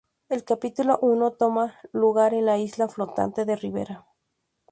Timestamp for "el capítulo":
0.29-0.97